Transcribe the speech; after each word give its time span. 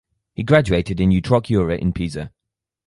He 0.33 0.41
graduated 0.41 0.99
in 0.99 1.11
utroque 1.11 1.45
iure 1.51 1.77
in 1.77 1.93
Pisa. 1.93 2.31